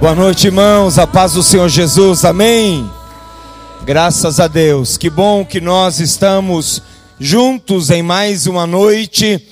[0.00, 0.96] Boa noite, irmãos.
[0.96, 2.24] A paz do Senhor Jesus.
[2.24, 2.88] Amém.
[3.84, 4.96] Graças a Deus.
[4.96, 6.80] Que bom que nós estamos
[7.18, 9.44] juntos em mais uma noite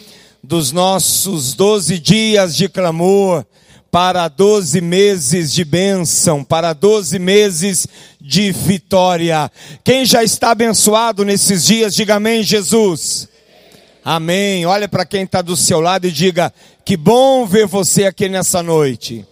[0.45, 3.45] dos nossos 12 dias de clamor
[3.91, 7.89] para 12 meses de bênção, para 12 meses
[8.21, 9.51] de vitória.
[9.83, 13.29] Quem já está abençoado nesses dias, diga amém, Jesus.
[14.05, 14.65] Amém.
[14.65, 16.55] Olha para quem está do seu lado e diga:
[16.85, 19.27] que bom ver você aqui nessa noite.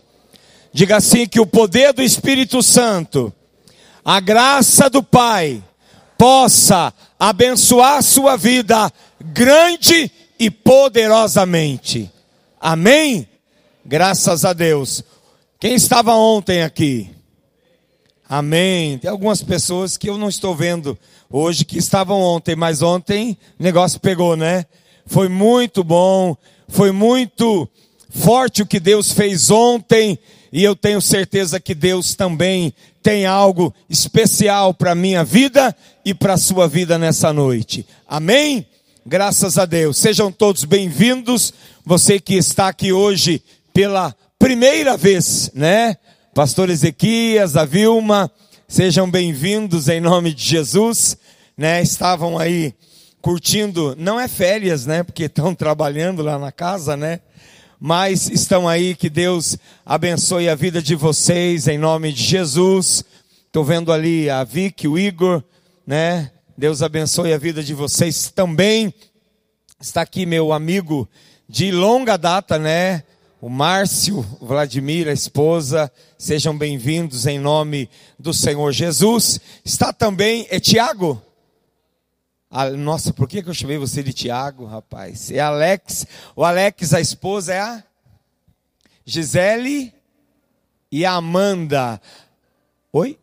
[0.74, 3.32] Diga assim: que o poder do Espírito Santo,
[4.04, 5.62] a graça do Pai,
[6.18, 8.92] possa abençoar sua vida
[9.24, 12.10] grande e poderosamente.
[12.60, 13.28] Amém?
[13.86, 15.04] Graças a Deus.
[15.60, 17.08] Quem estava ontem aqui?
[18.28, 18.98] Amém.
[18.98, 20.98] Tem algumas pessoas que eu não estou vendo
[21.30, 24.66] hoje que estavam ontem, mas ontem o negócio pegou, né?
[25.06, 27.68] Foi muito bom, foi muito
[28.10, 30.18] forte o que Deus fez ontem
[30.54, 36.14] e eu tenho certeza que Deus também tem algo especial para a minha vida e
[36.14, 37.84] para a sua vida nessa noite.
[38.06, 38.64] Amém?
[39.04, 39.98] Graças a Deus.
[39.98, 41.52] Sejam todos bem-vindos.
[41.84, 43.42] Você que está aqui hoje
[43.72, 45.96] pela primeira vez, né?
[46.32, 48.30] Pastor Ezequias, a Vilma,
[48.68, 51.16] sejam bem-vindos em nome de Jesus,
[51.58, 51.82] né?
[51.82, 52.72] Estavam aí
[53.20, 55.02] curtindo, não é férias, né?
[55.02, 57.18] Porque estão trabalhando lá na casa, né?
[57.86, 63.04] Mas estão aí, que Deus abençoe a vida de vocês em nome de Jesus.
[63.44, 65.44] Estou vendo ali a Vicky, o Igor,
[65.86, 66.30] né?
[66.56, 68.94] Deus abençoe a vida de vocês também.
[69.78, 71.06] Está aqui meu amigo
[71.46, 73.02] de longa data, né?
[73.38, 79.38] O Márcio, o Vladimir, a esposa, sejam bem-vindos em nome do Senhor Jesus.
[79.62, 81.20] Está também, é Tiago?
[82.78, 85.28] Nossa, por que, que eu chamei você de Tiago, rapaz?
[85.28, 86.06] É Alex.
[86.36, 87.82] O Alex, a esposa, é a
[89.04, 89.92] Gisele
[90.90, 92.00] e a Amanda.
[92.92, 93.18] Oi?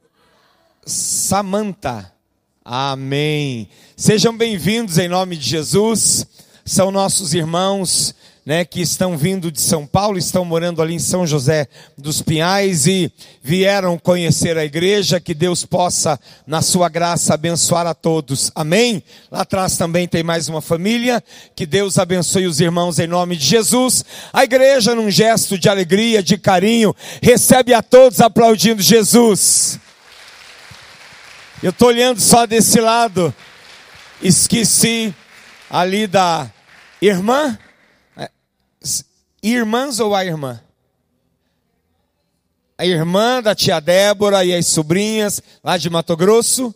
[0.86, 2.14] Samanta.
[2.66, 3.70] Amém.
[3.96, 6.28] Sejam bem-vindos em nome de Jesus.
[6.66, 11.28] São nossos irmãos né, que estão vindo de São Paulo, estão morando ali em São
[11.28, 17.86] José dos Pinhais e vieram conhecer a igreja, que Deus possa, na sua graça, abençoar
[17.86, 18.52] a todos.
[18.56, 19.04] Amém?
[19.32, 21.24] Lá atrás também tem mais uma família,
[21.56, 24.04] que Deus abençoe os irmãos em nome de Jesus.
[24.34, 29.80] A igreja, num gesto de alegria, de carinho, recebe a todos aplaudindo Jesus.
[31.62, 33.32] Eu estou olhando só desse lado,
[34.20, 35.14] esqueci
[35.70, 36.50] ali da
[37.00, 37.56] irmã
[39.42, 40.62] irmãs ou a irmã?
[42.78, 46.74] A irmã da tia Débora e as sobrinhas lá de Mato Grosso.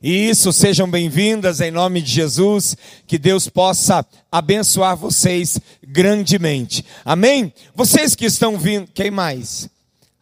[0.00, 2.76] Isso, sejam bem-vindas em nome de Jesus,
[3.06, 6.84] que Deus possa abençoar vocês grandemente.
[7.04, 7.52] Amém?
[7.74, 9.68] Vocês que estão vindo, quem mais?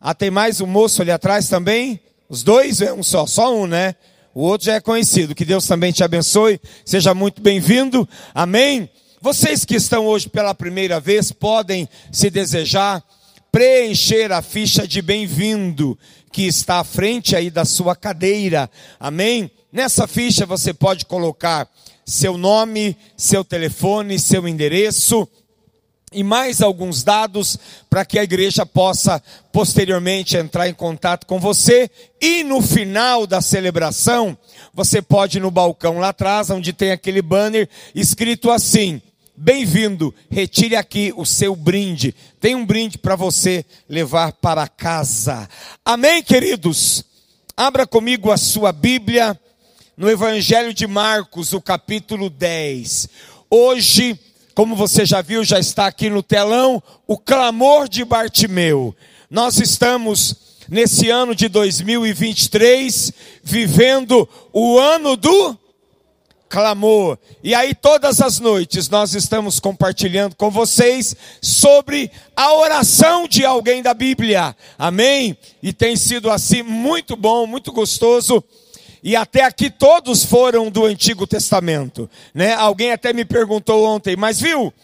[0.01, 2.01] Ah, tem mais um moço ali atrás também?
[2.29, 3.95] Os dois é um só, só um, né?
[4.35, 5.35] O outro já é conhecido.
[5.35, 6.61] Que Deus também te abençoe.
[6.85, 8.09] Seja muito bem-vindo.
[8.35, 8.89] Amém?
[9.21, 13.03] Vocês que estão hoje pela primeira vez podem, se desejar,
[13.51, 15.99] preencher a ficha de bem-vindo
[16.31, 18.71] que está à frente aí da sua cadeira.
[19.01, 19.51] Amém?
[19.73, 21.67] Nessa ficha você pode colocar
[22.05, 25.27] seu nome, seu telefone, seu endereço
[26.17, 27.59] e mais alguns dados
[27.91, 29.23] para que a igreja possa
[29.53, 34.37] posteriormente entrar em contato com você e no final da celebração
[34.73, 39.03] você pode ir no balcão lá atrás onde tem aquele banner escrito assim:
[39.37, 42.15] Bem-vindo, retire aqui o seu brinde.
[42.41, 45.47] Tem um brinde para você levar para casa.
[45.85, 47.05] Amém, queridos?
[47.55, 49.39] Abra comigo a sua Bíblia
[49.99, 53.09] no Evangelho de Marcos, o capítulo 10.
[53.51, 54.19] Hoje,
[54.57, 58.97] como você já viu, já está aqui no telão, o clamor de Bartimeu.
[59.31, 60.35] Nós estamos
[60.67, 63.13] nesse ano de 2023
[63.45, 65.59] vivendo o ano do
[66.49, 67.19] clamor.
[67.45, 73.83] E aí, todas as noites, nós estamos compartilhando com vocês sobre a oração de alguém
[73.83, 74.57] da Bíblia.
[74.79, 75.37] Amém?
[75.63, 78.43] E tem sido assim muito bom, muito gostoso.
[79.07, 82.55] E até aqui todos foram do Antigo Testamento, né?
[82.55, 84.75] Alguém até me perguntou ontem, mas viu?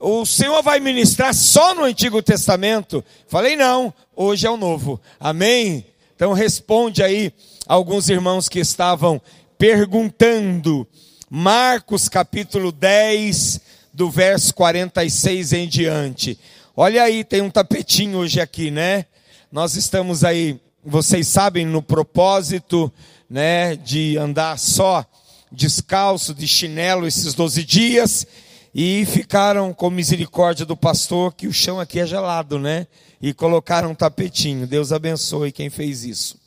[0.00, 3.04] O Senhor vai ministrar só no Antigo Testamento?
[3.28, 5.00] Falei não, hoje é o Novo.
[5.20, 5.86] Amém?
[6.16, 7.32] Então responde aí
[7.68, 9.22] alguns irmãos que estavam
[9.56, 10.84] perguntando.
[11.30, 13.60] Marcos capítulo 10,
[13.92, 16.36] do verso 46 em diante.
[16.76, 19.04] Olha aí, tem um tapetinho hoje aqui, né?
[19.52, 22.92] Nós estamos aí, vocês sabem, no propósito,
[23.28, 25.04] né, de andar só
[25.50, 28.26] descalço, de chinelo esses 12 dias.
[28.74, 32.86] e ficaram com misericórdia do pastor, que o chão aqui é gelado, né?
[33.20, 34.66] E colocaram um tapetinho.
[34.66, 36.38] Deus abençoe quem fez isso.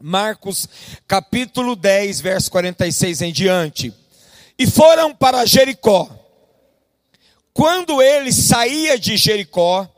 [0.00, 0.68] Marcos
[1.08, 3.92] capítulo 10, verso 46 em diante.
[4.58, 6.08] E foram para Jericó.
[7.52, 9.88] Quando ele saía de Jericó,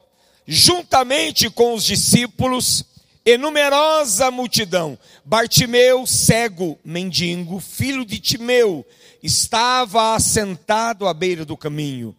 [0.46, 2.84] juntamente com os discípulos,
[3.25, 8.84] e numerosa multidão, Bartimeu, cego, mendigo, filho de Timeu,
[9.22, 12.14] estava assentado à beira do caminho.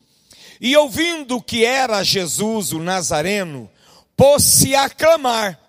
[0.61, 3.69] E ouvindo que era Jesus o Nazareno,
[4.15, 5.59] pôs-se a clamar: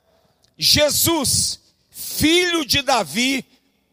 [0.57, 1.59] Jesus,
[1.91, 3.45] filho de Davi,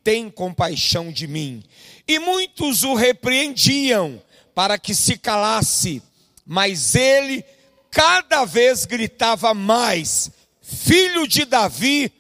[0.04, 1.64] tem compaixão de mim.
[2.08, 4.22] E muitos o repreendiam
[4.54, 6.02] para que se calasse,
[6.46, 7.44] mas ele
[7.90, 10.30] cada vez gritava mais:
[10.62, 12.12] Filho de Davi,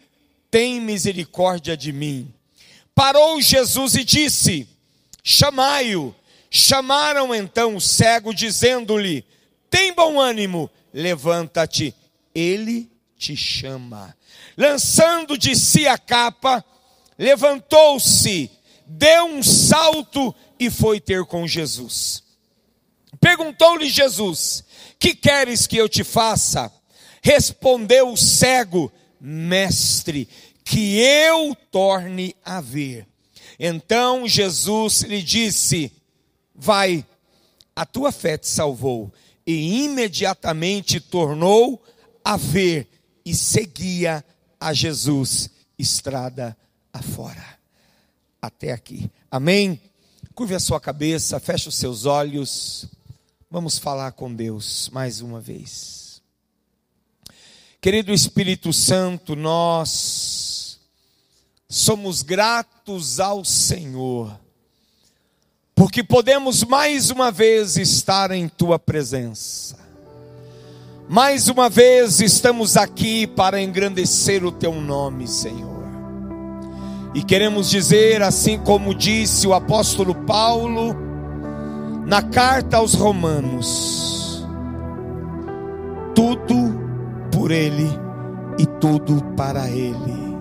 [0.52, 2.32] tem misericórdia de mim.
[2.94, 4.68] Parou Jesus e disse:
[5.24, 6.14] Chamai-o.
[6.54, 9.26] Chamaram então o cego, dizendo-lhe:
[9.70, 11.96] Tem bom ânimo, levanta-te,
[12.36, 14.16] ele te chama.
[14.58, 16.64] Lançando de si a capa,
[17.18, 18.52] levantou-se,
[18.86, 22.22] deu um salto e foi ter com Jesus.
[23.22, 24.66] Perguntou-lhe Jesus:
[25.00, 26.70] Que queres que eu te faça?
[27.22, 30.28] Respondeu o cego: Mestre,
[30.66, 33.08] que eu torne a ver.
[33.60, 35.92] Então Jesus lhe disse:
[36.56, 37.06] Vai,
[37.76, 39.14] a tua fé te salvou.
[39.46, 41.84] E imediatamente tornou
[42.24, 42.88] a ver
[43.26, 44.24] e seguia
[44.60, 46.58] a Jesus estrada
[46.94, 47.44] afora.
[48.42, 49.12] Até aqui.
[49.30, 49.80] Amém?
[50.34, 52.88] Curve a sua cabeça, feche os seus olhos.
[53.50, 56.01] Vamos falar com Deus mais uma vez.
[57.82, 60.80] Querido Espírito Santo, nós
[61.68, 64.40] somos gratos ao Senhor,
[65.74, 69.80] porque podemos mais uma vez estar em Tua presença.
[71.10, 75.84] Mais uma vez estamos aqui para engrandecer o Teu nome, Senhor.
[77.16, 80.96] E queremos dizer, assim como disse o apóstolo Paulo,
[82.06, 84.46] na carta aos Romanos:
[86.14, 86.71] tudo
[87.42, 87.90] por Ele
[88.60, 90.38] e tudo para Ele.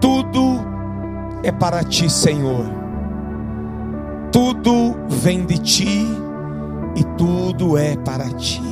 [0.00, 0.60] Tudo
[1.42, 2.64] é para Ti, Senhor.
[4.30, 6.06] Tudo vem de Ti
[6.94, 8.62] e tudo é para Ti.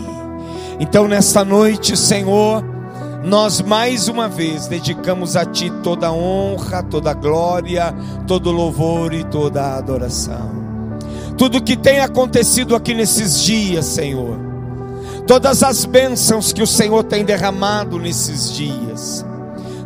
[0.79, 2.63] Então, nesta noite, Senhor,
[3.25, 7.93] nós mais uma vez dedicamos a Ti toda honra, toda glória,
[8.29, 10.53] todo louvor e toda adoração.
[11.37, 14.48] Tudo que tem acontecido aqui nesses dias, Senhor
[15.29, 19.25] todas as bênçãos que o Senhor tem derramado nesses dias,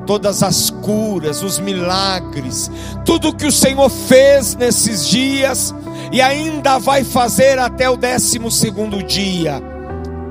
[0.07, 2.71] todas as curas, os milagres,
[3.05, 5.75] tudo que o Senhor fez nesses dias
[6.13, 9.61] e ainda vai fazer até o décimo segundo dia,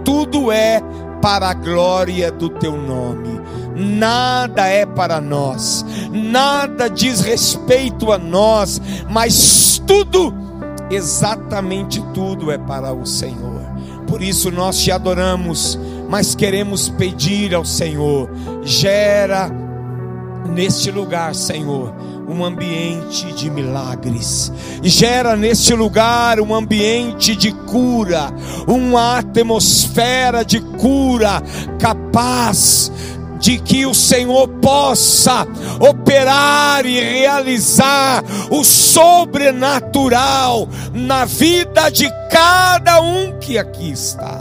[0.05, 0.81] tudo é
[1.21, 3.41] para a glória do teu nome.
[3.75, 10.33] Nada é para nós, nada diz respeito a nós, mas tudo,
[10.89, 13.70] exatamente tudo é para o Senhor.
[14.11, 15.79] Por isso nós te adoramos,
[16.09, 18.29] mas queremos pedir ao Senhor,
[18.61, 19.49] gera
[20.49, 21.95] neste lugar, Senhor,
[22.27, 24.51] um ambiente de milagres.
[24.83, 28.33] Gera neste lugar um ambiente de cura,
[28.67, 31.41] uma atmosfera de cura
[31.79, 32.91] capaz
[33.41, 35.47] de que o Senhor possa
[35.79, 44.39] operar e realizar o sobrenatural na vida de cada um que aqui está.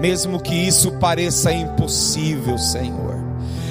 [0.00, 3.22] Mesmo que isso pareça impossível, Senhor.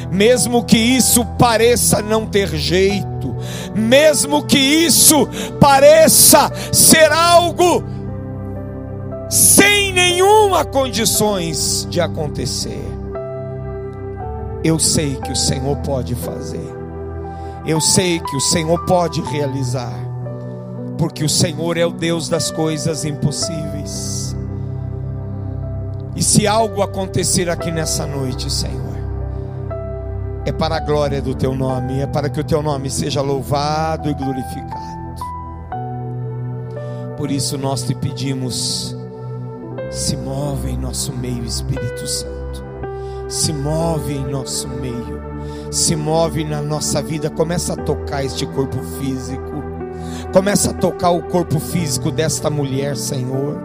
[0.10, 3.36] Mesmo que isso pareça não ter jeito,
[3.75, 5.27] mesmo que isso
[5.60, 7.83] pareça ser algo
[9.29, 13.00] sem nenhuma condições de acontecer
[14.63, 16.70] eu sei que o Senhor pode fazer.
[17.65, 19.94] Eu sei que o Senhor pode realizar.
[20.98, 24.36] Porque o Senhor é o Deus das coisas impossíveis.
[26.15, 28.82] E se algo acontecer aqui nessa noite, Senhor,
[30.46, 34.10] é para a glória do teu nome, é para que o teu nome seja louvado
[34.10, 34.91] e glorificado.
[37.18, 38.96] Por isso nós te pedimos,
[39.89, 42.40] se move em nosso meio, Espírito Santo
[43.31, 45.21] se move em nosso meio,
[45.71, 49.63] se move na nossa vida, começa a tocar este corpo físico,
[50.33, 53.57] começa a tocar o corpo físico desta mulher, Senhor.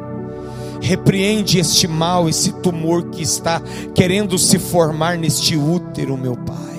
[0.80, 3.61] Repreende este mal, esse tumor que está
[3.92, 6.75] querendo se formar neste útero, meu Pai.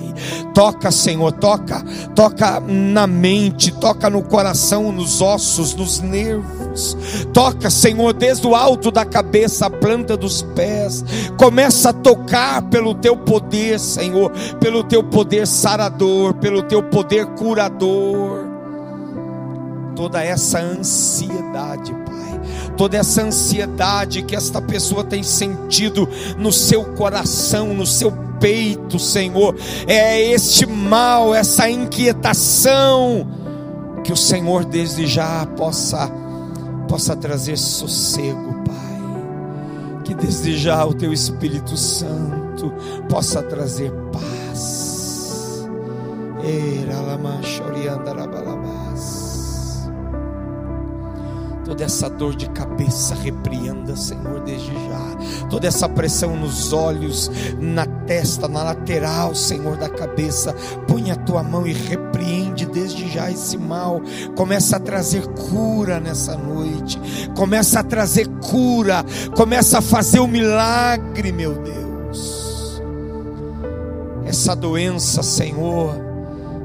[0.54, 1.84] Toca, Senhor, toca,
[2.14, 6.96] toca na mente, toca no coração, nos ossos, nos nervos.
[7.32, 11.04] Toca, Senhor, desde o alto da cabeça à planta dos pés.
[11.36, 18.46] Começa a tocar pelo teu poder, Senhor, pelo teu poder sarador, pelo teu poder curador.
[19.94, 21.92] Toda essa ansiedade,
[22.76, 29.56] toda essa ansiedade que esta pessoa tem sentido no seu coração, no seu peito, Senhor,
[29.86, 33.26] é este mal, essa inquietação,
[34.04, 36.10] que o Senhor desde já possa
[36.88, 40.02] possa trazer sossego, Pai.
[40.04, 42.72] Que desde já o teu Espírito Santo
[43.08, 45.68] possa trazer paz.
[46.42, 48.14] Era lama chorianda
[51.68, 55.46] toda essa dor de cabeça, repreenda, Senhor, desde já.
[55.50, 60.54] Toda essa pressão nos olhos, na testa, na lateral, Senhor, da cabeça.
[60.86, 64.00] Põe a tua mão e repreende desde já esse mal.
[64.34, 66.98] Começa a trazer cura nessa noite.
[67.36, 69.04] Começa a trazer cura.
[69.36, 72.82] Começa a fazer o um milagre, meu Deus.
[74.24, 75.94] Essa doença, Senhor,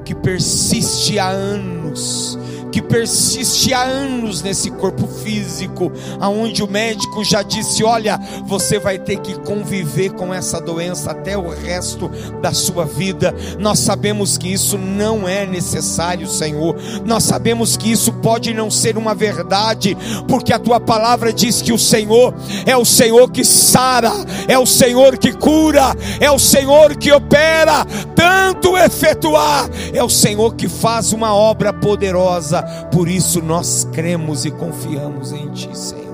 [0.06, 2.40] que persiste há anos
[2.74, 8.98] que persiste há anos nesse corpo físico, aonde o médico já disse: "Olha, você vai
[8.98, 12.10] ter que conviver com essa doença até o resto
[12.42, 13.34] da sua vida".
[13.60, 16.76] Nós sabemos que isso não é necessário, Senhor.
[17.06, 19.96] Nós sabemos que isso pode não ser uma verdade,
[20.28, 22.34] porque a tua palavra diz que o Senhor
[22.66, 24.12] é o Senhor que sara,
[24.48, 30.56] é o Senhor que cura, é o Senhor que opera, tanto efetuar, é o Senhor
[30.56, 36.14] que faz uma obra poderosa por isso nós cremos e confiamos em Ti, Senhor.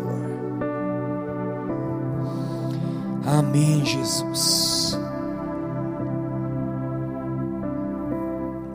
[3.25, 4.97] Amém, Jesus.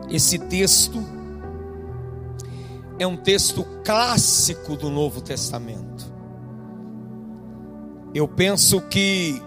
[0.09, 1.03] Esse texto
[2.97, 6.13] é um texto clássico do Novo Testamento.
[8.13, 9.41] Eu penso que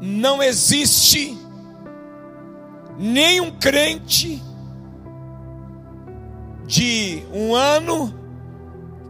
[0.00, 1.36] não existe
[2.98, 4.42] nenhum crente
[6.66, 8.12] de um ano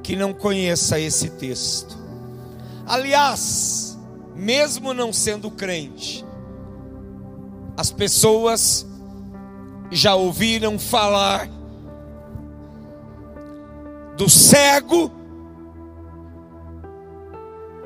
[0.02, 1.96] que não conheça esse texto.
[2.86, 3.98] Aliás,
[4.34, 6.24] mesmo não sendo crente,
[7.76, 8.86] as pessoas
[9.90, 11.48] já ouviram falar
[14.16, 15.10] do cego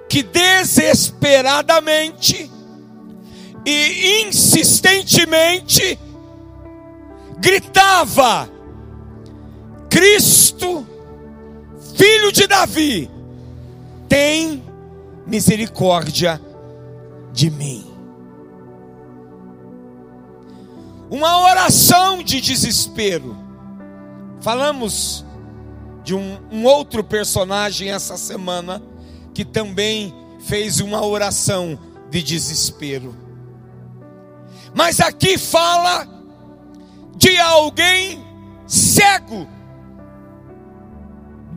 [0.08, 2.50] que desesperadamente
[3.64, 5.98] e insistentemente
[7.38, 8.50] gritava
[9.90, 10.87] Cristo,
[11.97, 13.11] filho de Davi,
[14.09, 14.62] tem
[15.26, 16.40] misericórdia
[17.33, 17.87] de mim.
[21.11, 23.37] Uma oração de desespero.
[24.40, 25.25] Falamos
[26.04, 28.83] de um, um, outro personagem essa semana
[29.35, 31.78] que também fez uma oração
[32.11, 33.14] de desespero.
[34.75, 36.07] Mas aqui fala
[37.16, 38.25] de alguém
[38.66, 39.49] cego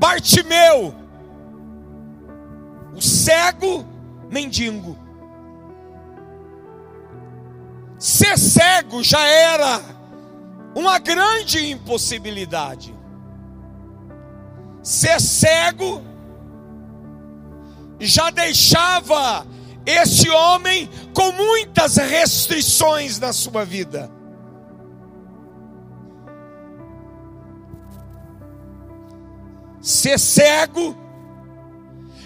[0.02, 0.96] Bartimeu,
[2.96, 3.86] o cego
[4.32, 4.98] mendigo.
[8.00, 9.80] Ser cego já era
[10.74, 12.96] uma grande impossibilidade.
[14.82, 16.02] Ser cego
[18.00, 19.46] já deixava
[19.86, 24.10] esse homem com muitas restrições na sua vida.
[29.82, 30.96] Ser cego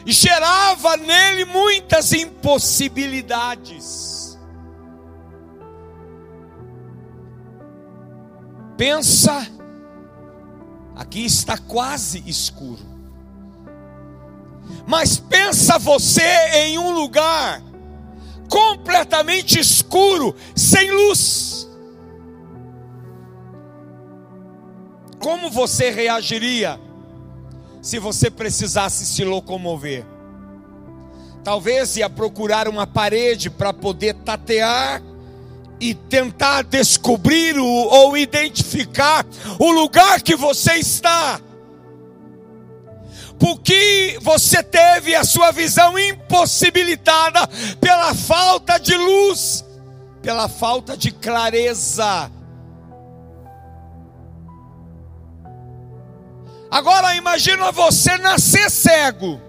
[0.06, 4.38] gerava nele muitas impossibilidades.
[8.78, 9.48] Pensa,
[10.96, 12.94] aqui está quase escuro.
[14.86, 16.22] Mas pensa você
[16.54, 17.64] em um lugar
[18.50, 21.68] completamente escuro, sem luz.
[25.20, 26.80] Como você reagiria?
[27.86, 30.04] Se você precisasse se locomover.
[31.44, 35.04] Talvez ia procurar uma parede para poder tatear
[35.80, 39.24] e tentar descobrir o, ou identificar
[39.60, 41.40] o lugar que você está.
[43.38, 47.48] Porque você teve a sua visão impossibilitada
[47.80, 49.64] pela falta de luz,
[50.24, 52.32] pela falta de clareza
[56.76, 59.40] Agora imagina você nascer cego.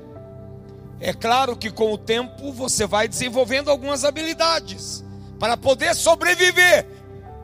[1.01, 5.05] É claro que com o tempo você vai desenvolvendo algumas habilidades
[5.37, 6.87] para poder sobreviver.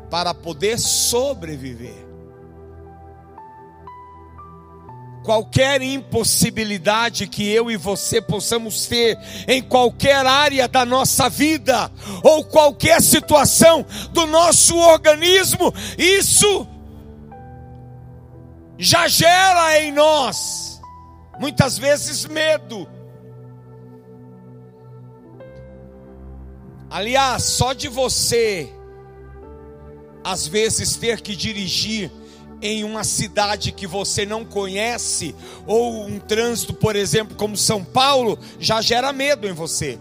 [0.08, 2.00] para poder sobreviver.
[5.24, 11.90] qualquer impossibilidade que eu e você possamos ter em qualquer área da nossa vida
[12.22, 16.66] ou qualquer situação do nosso organismo, isso
[18.82, 20.82] já gera em nós
[21.38, 22.88] muitas vezes medo.
[26.90, 28.68] Aliás, só de você
[30.24, 32.10] às vezes ter que dirigir
[32.60, 35.34] em uma cidade que você não conhece,
[35.64, 39.98] ou um trânsito, por exemplo, como São Paulo, já gera medo em você.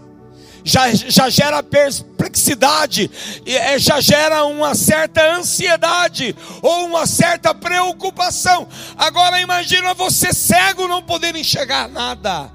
[0.64, 3.10] Já, já gera perplexidade,
[3.44, 8.68] é, já gera uma certa ansiedade ou uma certa preocupação.
[8.96, 12.50] Agora imagina você cego não poder enxergar nada.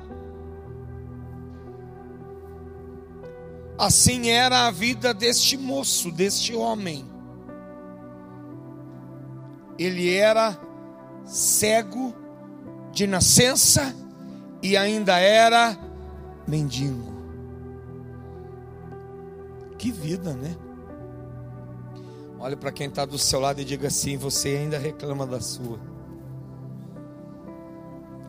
[3.77, 7.17] Assim era a vida deste moço, deste homem
[9.77, 10.57] ele era
[11.25, 12.13] cego
[12.91, 13.95] de nascença
[14.61, 15.77] e ainda era
[16.47, 17.06] mendigo.
[19.77, 20.55] Que vida, né?
[22.39, 25.79] Olhe para quem está do seu lado e diga assim: você ainda reclama da sua.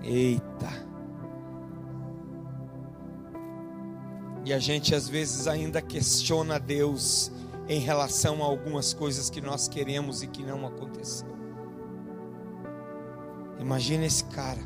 [0.02, 0.88] Eita.
[4.44, 7.30] E a gente às vezes ainda questiona Deus
[7.68, 11.28] em relação a algumas coisas que nós queremos e que não aconteceu.
[13.60, 14.60] Imagina esse cara.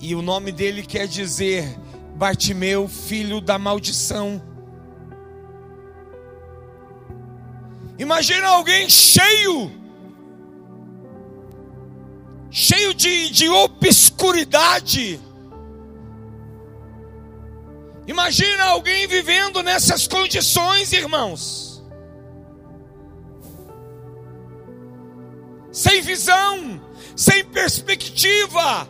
[0.00, 1.78] E o nome dele quer dizer
[2.16, 4.42] Bartimeu, filho da maldição.
[7.98, 9.70] Imagina alguém cheio,
[12.50, 15.20] cheio de, de obscuridade.
[18.06, 21.66] Imagina alguém vivendo nessas condições, irmãos.
[25.76, 26.80] sem visão,
[27.14, 28.88] sem perspectiva.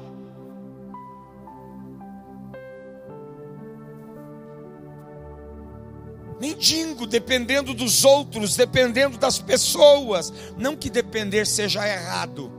[6.57, 10.33] Mendigo, dependendo dos outros, dependendo das pessoas.
[10.57, 12.53] Não que depender seja errado,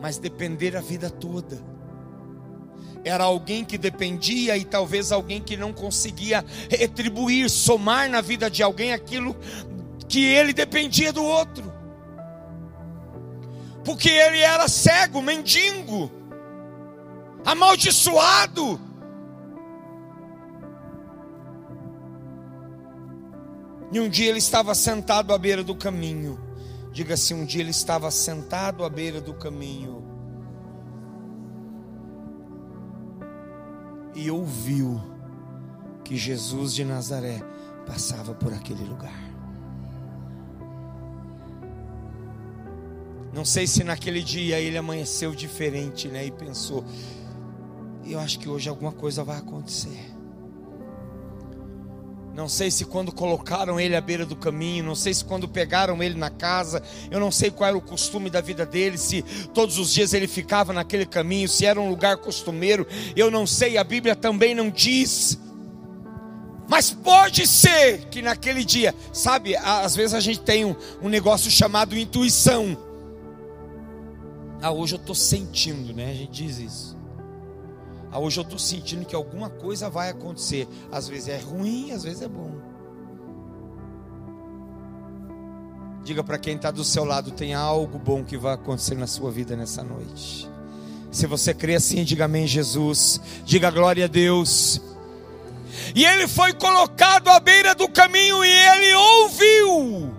[0.00, 1.62] mas depender a vida toda.
[3.04, 8.62] Era alguém que dependia e talvez alguém que não conseguia retribuir, somar na vida de
[8.62, 9.36] alguém aquilo
[10.08, 11.78] que ele dependia do outro
[13.88, 16.12] porque ele era cego, mendigo,
[17.42, 18.78] amaldiçoado.
[23.90, 26.38] E um dia ele estava sentado à beira do caminho.
[26.92, 30.04] Diga assim: um dia ele estava sentado à beira do caminho
[34.14, 35.00] e ouviu
[36.04, 37.40] que Jesus de Nazaré
[37.86, 39.28] passava por aquele lugar.
[43.32, 46.26] Não sei se naquele dia ele amanheceu diferente, né?
[46.26, 46.84] E pensou:
[48.04, 50.17] eu acho que hoje alguma coisa vai acontecer.
[52.38, 56.00] Não sei se quando colocaram ele à beira do caminho, não sei se quando pegaram
[56.00, 59.22] ele na casa, eu não sei qual era o costume da vida dele, se
[59.52, 63.76] todos os dias ele ficava naquele caminho, se era um lugar costumeiro, eu não sei,
[63.76, 65.36] a Bíblia também não diz.
[66.68, 71.50] Mas pode ser que naquele dia, sabe, às vezes a gente tem um, um negócio
[71.50, 72.78] chamado intuição.
[74.62, 76.12] Ah, hoje eu estou sentindo, né?
[76.12, 76.97] A gente diz isso.
[78.10, 80.66] Ah, hoje eu estou sentindo que alguma coisa vai acontecer.
[80.90, 82.52] Às vezes é ruim, às vezes é bom.
[86.02, 89.30] Diga para quem está do seu lado: tem algo bom que vai acontecer na sua
[89.30, 90.48] vida nessa noite.
[91.10, 93.20] Se você crê assim, diga amém, Jesus.
[93.44, 94.80] Diga glória a Deus.
[95.94, 100.14] E ele foi colocado à beira do caminho e ele ouviu.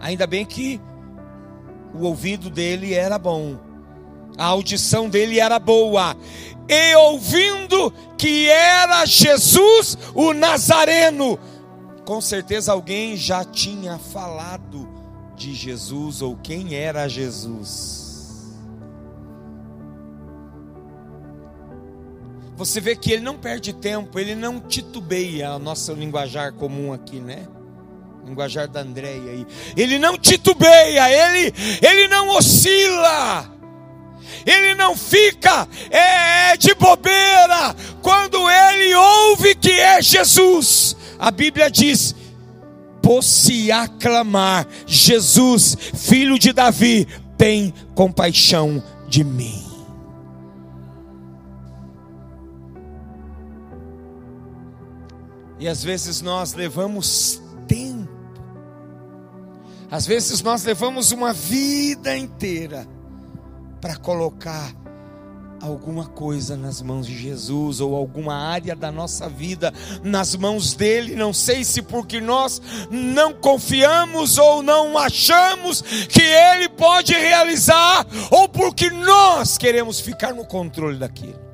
[0.00, 0.80] Ainda bem que
[1.94, 3.56] o ouvido dele era bom,
[4.36, 6.14] a audição dele era boa,
[6.68, 11.38] e ouvindo que era Jesus o Nazareno,
[12.04, 14.88] com certeza alguém já tinha falado
[15.36, 18.06] de Jesus ou quem era Jesus.
[22.56, 27.20] Você vê que ele não perde tempo, ele não titubeia, a nossa linguajar comum aqui,
[27.20, 27.46] né?
[28.26, 29.46] linguajar da Andréia aí.
[29.76, 33.55] Ele não titubeia, ele, ele não oscila.
[34.44, 40.96] Ele não fica é, é, de bobeira quando ele ouve que é Jesus.
[41.18, 42.14] A Bíblia diz:
[43.02, 49.64] pôs-se a clamar: Jesus, filho de Davi, tem compaixão de mim.
[55.58, 58.08] E às vezes nós levamos tempo,
[59.90, 62.86] às vezes nós levamos uma vida inteira
[63.86, 64.74] para colocar
[65.62, 69.72] alguma coisa nas mãos de Jesus ou alguma área da nossa vida
[70.02, 71.14] nas mãos dele.
[71.14, 78.48] Não sei se porque nós não confiamos ou não achamos que ele pode realizar ou
[78.48, 81.45] porque nós queremos ficar no controle daquilo.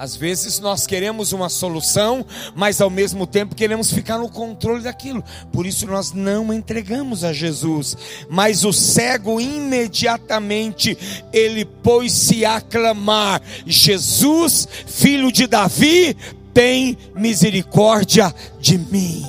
[0.00, 5.22] Às vezes nós queremos uma solução, mas ao mesmo tempo queremos ficar no controle daquilo.
[5.52, 7.94] Por isso nós não entregamos a Jesus.
[8.30, 10.96] Mas o cego imediatamente
[11.34, 16.16] ele pôs-se a clamar: Jesus, filho de Davi,
[16.54, 19.22] tem misericórdia de mim.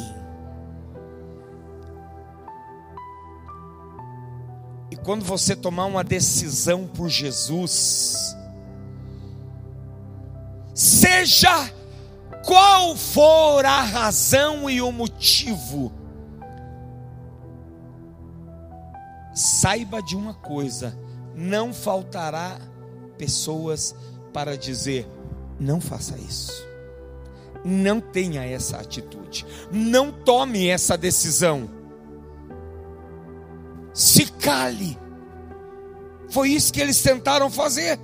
[4.89, 8.37] E quando você tomar uma decisão por Jesus,
[11.11, 11.71] seja
[12.45, 15.91] qual for a razão e o motivo,
[19.33, 20.97] saiba de uma coisa:
[21.35, 22.59] não faltará
[23.17, 23.93] pessoas
[24.33, 25.07] para dizer,
[25.59, 26.65] não faça isso,
[27.63, 31.69] não tenha essa atitude, não tome essa decisão,
[33.93, 34.97] se cale.
[36.29, 37.99] Foi isso que eles tentaram fazer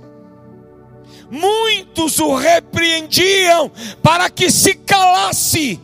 [1.30, 3.70] muitos o repreendiam
[4.02, 5.80] para que se calasse.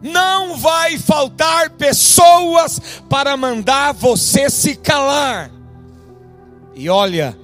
[0.00, 5.50] Não vai faltar pessoas para mandar você se calar.
[6.74, 7.36] E olha,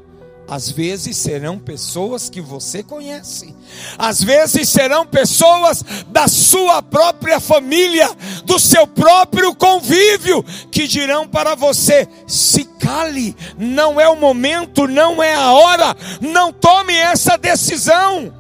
[0.47, 3.55] às vezes serão pessoas que você conhece,
[3.99, 8.09] às vezes serão pessoas da sua própria família,
[8.45, 15.23] do seu próprio convívio, que dirão para você: se cale, não é o momento, não
[15.23, 18.33] é a hora, não tome essa decisão.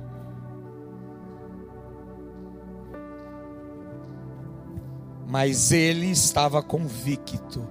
[5.26, 7.68] Mas ele estava convicto,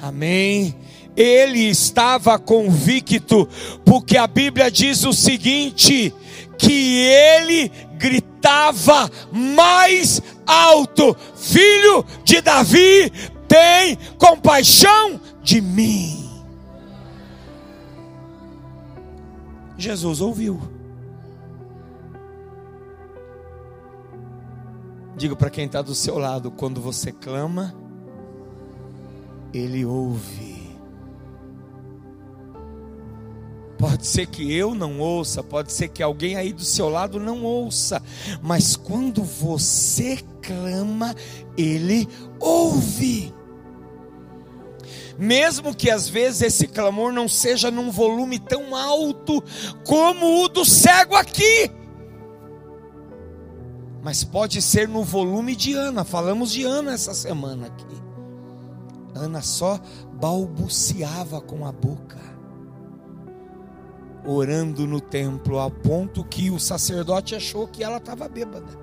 [0.00, 0.74] amém
[1.18, 3.48] ele estava convicto,
[3.84, 6.14] porque a Bíblia diz o seguinte:
[6.56, 13.12] que ele gritava mais alto: Filho de Davi,
[13.48, 16.28] tem compaixão de mim.
[19.78, 20.60] Jesus ouviu.
[25.16, 27.74] Diga para quem está do seu lado: quando você clama,
[29.54, 30.68] Ele ouve.
[33.78, 37.42] Pode ser que eu não ouça, pode ser que alguém aí do seu lado não
[37.42, 38.02] ouça,
[38.42, 41.14] mas quando você clama,
[41.56, 42.06] Ele
[42.38, 43.37] ouve.
[45.18, 49.42] Mesmo que às vezes esse clamor não seja num volume tão alto
[49.84, 51.70] como o do cego aqui,
[54.00, 56.04] mas pode ser no volume de Ana.
[56.04, 57.84] Falamos de Ana essa semana aqui.
[59.12, 59.80] Ana só
[60.14, 62.18] balbuciava com a boca
[64.28, 68.78] orando no templo, a ponto que o sacerdote achou que ela estava bêbada.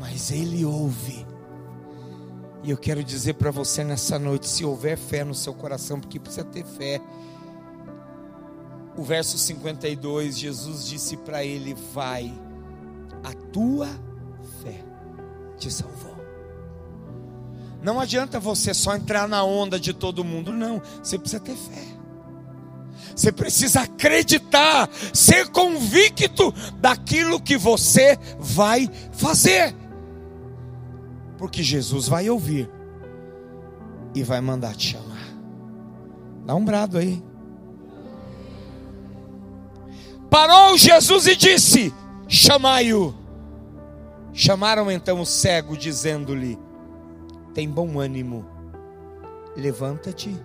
[0.00, 1.24] Mas ele ouve.
[2.62, 6.20] E eu quero dizer para você nessa noite: se houver fé no seu coração, porque
[6.20, 7.00] precisa ter fé.
[8.96, 12.32] O verso 52, Jesus disse para ele: Vai,
[13.24, 13.88] a tua
[14.62, 14.84] fé
[15.58, 16.12] te salvou.
[17.82, 20.80] Não adianta você só entrar na onda de todo mundo, não.
[21.02, 21.82] Você precisa ter fé.
[23.14, 29.74] Você precisa acreditar, ser convicto daquilo que você vai fazer.
[31.42, 32.70] Porque Jesus vai ouvir
[34.14, 35.26] e vai mandar te chamar.
[36.46, 37.20] Dá um brado aí.
[40.30, 41.92] Parou Jesus e disse:
[42.28, 43.12] Chamai-o.
[44.32, 46.56] Chamaram então o cego, dizendo-lhe:
[47.52, 48.46] tem bom ânimo,
[49.56, 50.40] levanta-te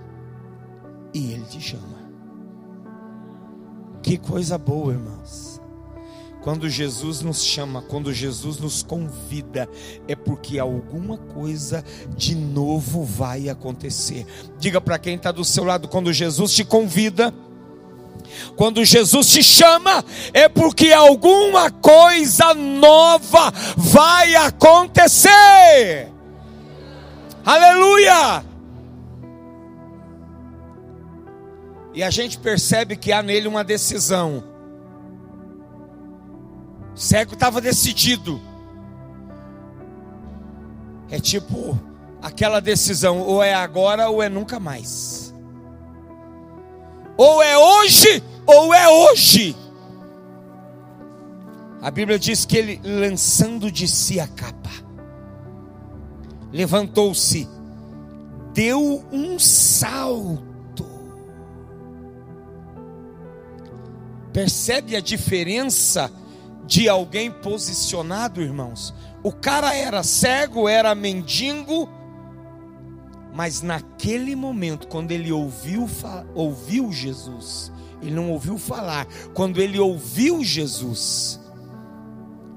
[1.13, 2.10] e Ele te chama.
[4.01, 5.57] Que coisa boa, irmãos.
[6.41, 9.67] Quando Jesus nos chama, quando Jesus nos convida,
[10.08, 11.84] é porque alguma coisa
[12.15, 14.26] de novo vai acontecer.
[14.58, 17.34] Diga para quem está do seu lado: quando Jesus te convida,
[18.56, 26.12] quando Jesus te chama, é porque alguma coisa nova vai acontecer.
[27.45, 28.43] Aleluia!
[31.93, 34.57] E a gente percebe que há nele uma decisão.
[36.97, 38.41] O cego estava decidido.
[41.12, 41.79] É tipo
[42.19, 45.31] aquela decisão: ou é agora ou é nunca mais.
[47.15, 49.55] Ou é hoje, ou é hoje.
[51.83, 54.71] A Bíblia diz que ele, lançando de si a capa,
[56.51, 57.47] levantou-se,
[58.55, 60.43] deu um salto.
[64.33, 66.12] Percebe a diferença
[66.67, 68.93] de alguém posicionado, irmãos?
[69.23, 71.89] O cara era cego, era mendigo,
[73.34, 75.88] mas naquele momento, quando ele ouviu,
[76.36, 81.39] ouviu Jesus, ele não ouviu falar, quando ele ouviu Jesus,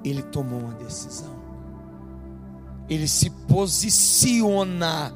[0.05, 1.39] ele tomou uma decisão.
[2.89, 5.15] Ele se posiciona,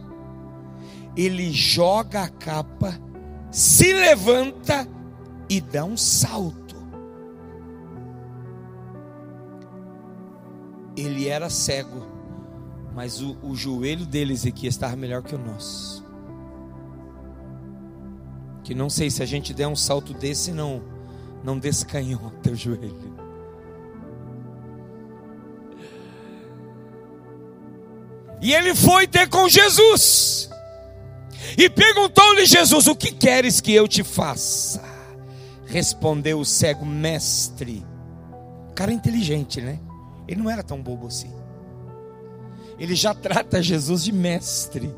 [1.16, 2.98] ele joga a capa,
[3.50, 4.87] se levanta
[5.48, 6.63] e dá um salto.
[10.96, 12.14] Ele era cego
[12.94, 16.04] mas o, o joelho deles aqui estava melhor que o nosso.
[18.62, 20.80] Que não sei se a gente der um salto desse, não,
[21.42, 23.14] não descanhota o joelho.
[28.40, 30.48] E ele foi ter com Jesus.
[31.59, 34.83] E perguntou-lhe Jesus: O que queres que eu te faça?
[35.66, 37.85] Respondeu o cego, mestre.
[38.74, 39.80] Cara inteligente, né?
[40.26, 41.32] Ele não era tão bobo assim
[42.78, 44.94] ele já trata Jesus de mestre.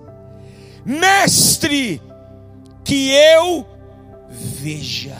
[0.84, 2.00] Mestre,
[2.84, 3.66] que eu
[4.28, 5.16] veja.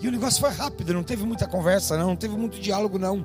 [0.00, 3.24] E o negócio foi rápido, não teve muita conversa, não, não teve muito diálogo, não.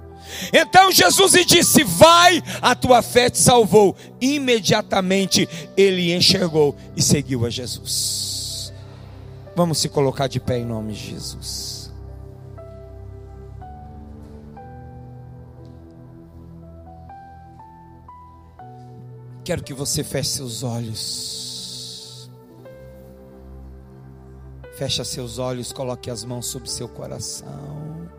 [0.52, 3.96] Então Jesus lhe disse: Vai, a tua fé te salvou.
[4.20, 5.48] Imediatamente
[5.78, 8.74] ele enxergou e seguiu a Jesus.
[9.56, 11.75] Vamos se colocar de pé em nome de Jesus.
[19.46, 22.32] Quero que você feche seus olhos.
[24.74, 28.10] Feche seus olhos, coloque as mãos sobre seu coração.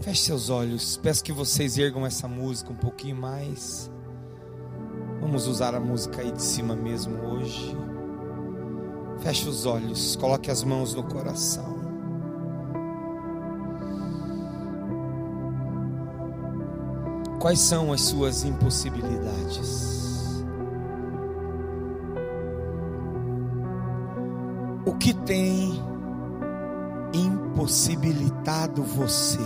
[0.00, 0.96] Feche seus olhos.
[0.96, 3.88] Peço que vocês ergam essa música um pouquinho mais.
[5.20, 7.76] Vamos usar a música aí de cima mesmo hoje.
[9.20, 11.77] Feche os olhos, coloque as mãos no coração.
[17.38, 20.44] Quais são as suas impossibilidades?
[24.84, 25.80] O que tem
[27.12, 29.38] impossibilitado você?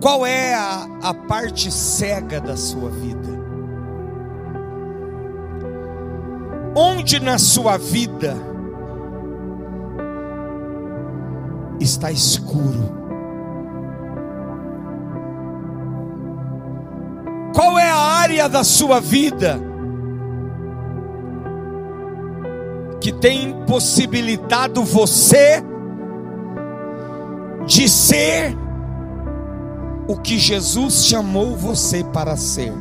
[0.00, 3.28] Qual é a, a parte cega da sua vida?
[6.74, 8.34] Onde na sua vida
[11.78, 12.97] está escuro?
[18.28, 19.58] Área da sua vida
[23.00, 25.62] que tem impossibilitado você
[27.64, 28.54] de ser
[30.06, 32.72] o que Jesus chamou você para ser.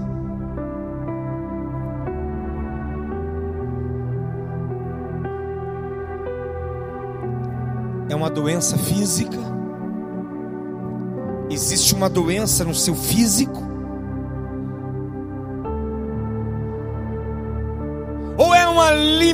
[8.10, 9.38] É uma doença física?
[11.50, 13.77] Existe uma doença no seu físico?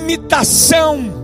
[0.03, 1.21] Limitação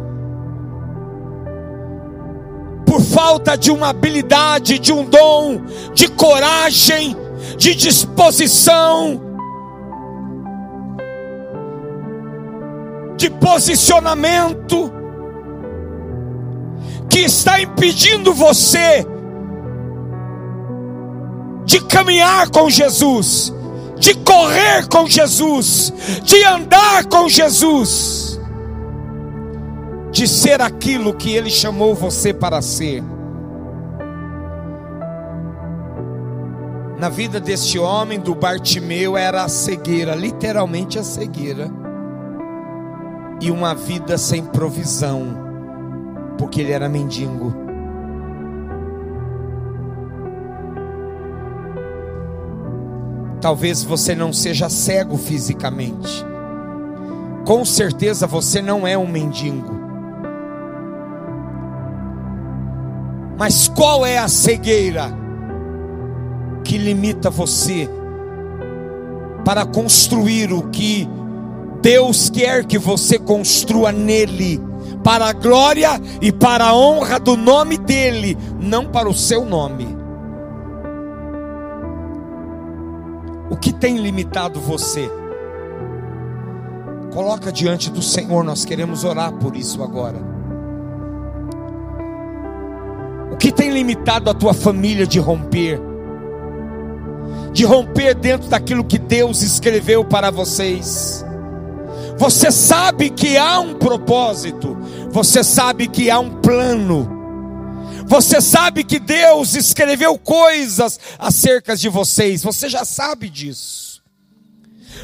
[2.85, 5.61] por falta de uma habilidade, de um dom,
[5.93, 7.15] de coragem,
[7.55, 9.21] de disposição,
[13.15, 14.91] de posicionamento,
[17.09, 19.05] que está impedindo você
[21.65, 23.53] de caminhar com Jesus,
[23.99, 28.28] de correr com Jesus, de andar com Jesus
[30.11, 33.03] de ser aquilo que Ele chamou você para ser.
[36.99, 41.71] Na vida deste homem, do Bartimeu, era a cegueira, literalmente a cegueira,
[43.39, 45.27] e uma vida sem provisão,
[46.37, 47.53] porque ele era mendigo.
[53.39, 56.25] Talvez você não seja cego fisicamente,
[57.45, 59.88] com certeza você não é um mendigo.
[63.39, 65.17] Mas qual é a cegueira
[66.62, 67.89] que limita você
[69.45, 71.08] para construir o que
[71.82, 74.62] Deus quer que você construa nele,
[75.06, 79.88] para a glória e para a honra do nome dele, não para o seu nome?
[83.49, 85.10] O que tem limitado você?
[87.13, 90.38] Coloca diante do Senhor, nós queremos orar por isso agora.
[93.31, 95.79] O que tem limitado a tua família de romper?
[97.51, 101.25] De romper dentro daquilo que Deus escreveu para vocês.
[102.17, 104.77] Você sabe que há um propósito,
[105.09, 107.17] você sabe que há um plano.
[108.05, 114.01] Você sabe que Deus escreveu coisas acerca de vocês, você já sabe disso.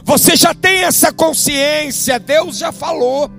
[0.03, 3.29] Você já tem essa consciência, Deus já falou.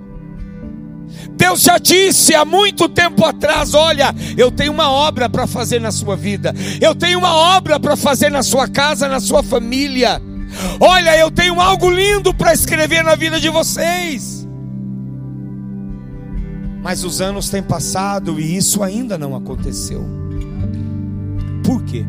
[1.37, 5.93] Deus já disse há muito tempo atrás: olha, eu tenho uma obra para fazer na
[5.93, 10.21] sua vida, eu tenho uma obra para fazer na sua casa, na sua família.
[10.81, 14.47] Olha, eu tenho algo lindo para escrever na vida de vocês.
[16.83, 20.05] Mas os anos têm passado e isso ainda não aconteceu.
[21.65, 22.07] Por quê?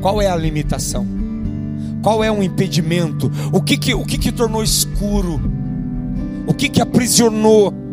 [0.00, 1.06] Qual é a limitação?
[2.02, 3.30] Qual é o impedimento?
[3.52, 5.40] O que que, o que, que tornou escuro?
[6.46, 7.87] O que que aprisionou?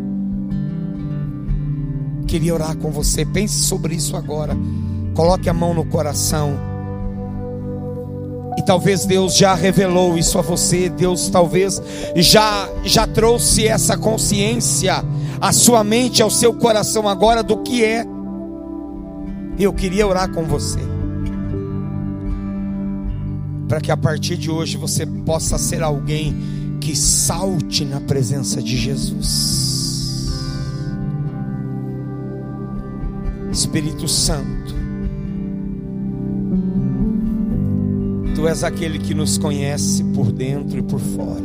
[2.28, 3.26] Queria orar com você.
[3.26, 4.56] Pense sobre isso agora.
[5.14, 6.76] Coloque a mão no coração.
[8.58, 11.82] E talvez Deus já revelou isso a você, Deus talvez
[12.16, 15.04] já já trouxe essa consciência
[15.42, 18.06] à sua mente, ao seu coração agora do que é.
[19.60, 20.80] Eu queria orar com você.
[23.68, 26.36] Para que a partir de hoje você possa ser alguém
[26.80, 29.85] que salte na presença de Jesus.
[33.56, 34.76] Espírito Santo,
[38.36, 41.42] Tu és aquele que nos conhece por dentro e por fora.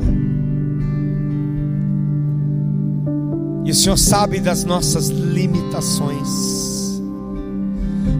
[3.65, 7.01] E o Senhor sabe das nossas limitações.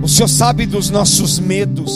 [0.01, 1.91] O Senhor sabe dos nossos medos.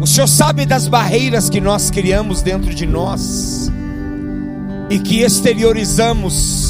[0.00, 3.72] O Senhor sabe das barreiras que nós criamos dentro de nós
[4.88, 6.63] e que exteriorizamos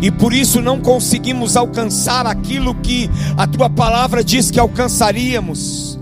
[0.00, 5.98] e por isso não conseguimos alcançar aquilo que a tua palavra diz que alcançaríamos.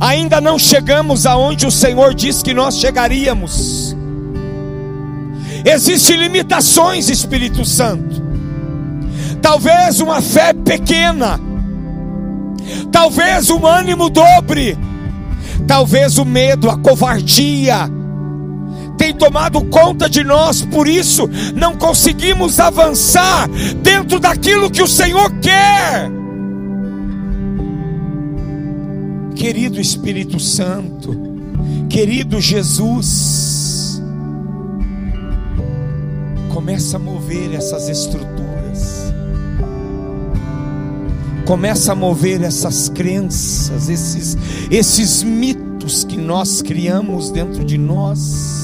[0.00, 3.96] Ainda não chegamos aonde o Senhor diz que nós chegaríamos.
[5.64, 8.20] Existem limitações, Espírito Santo.
[9.40, 11.40] Talvez uma fé pequena,
[12.90, 14.76] talvez um ânimo dobre,
[15.66, 17.88] talvez o medo, a covardia,
[19.02, 23.48] tem tomado conta de nós, por isso não conseguimos avançar
[23.82, 26.08] dentro daquilo que o Senhor quer.
[29.34, 31.16] Querido Espírito Santo,
[31.90, 34.00] querido Jesus,
[36.54, 39.12] começa a mover essas estruturas,
[41.44, 44.38] começa a mover essas crenças, esses,
[44.70, 48.61] esses mitos que nós criamos dentro de nós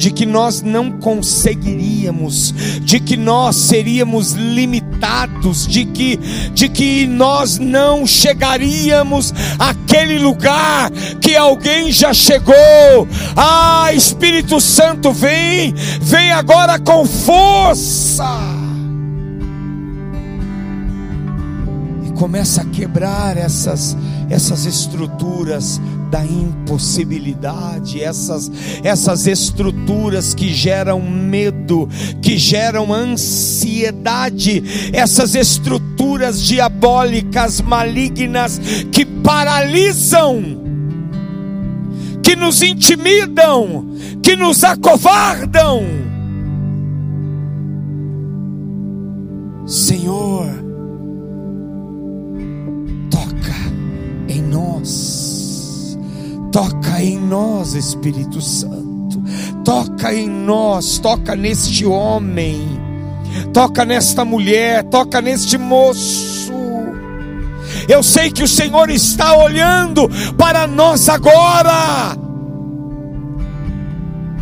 [0.00, 6.16] de que nós não conseguiríamos, de que nós seríamos limitados, de que,
[6.54, 13.06] de que nós não chegaríamos àquele lugar que alguém já chegou.
[13.36, 18.24] Ah, Espírito Santo, vem, vem agora com força.
[22.06, 23.94] E começa a quebrar essas
[24.30, 28.50] essas estruturas da impossibilidade, essas,
[28.82, 31.88] essas estruturas que geram medo,
[32.20, 40.42] que geram ansiedade, essas estruturas diabólicas, malignas, que paralisam,
[42.22, 43.86] que nos intimidam,
[44.22, 45.84] que nos acovardam.
[49.64, 50.48] Senhor,
[53.08, 53.54] toca
[54.28, 55.09] em nós
[56.52, 59.22] Toca em nós, Espírito Santo.
[59.64, 62.80] Toca em nós, toca neste homem.
[63.52, 66.52] Toca nesta mulher, toca neste moço.
[67.88, 72.16] Eu sei que o Senhor está olhando para nós agora.